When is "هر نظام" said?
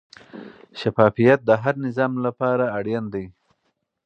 1.63-2.13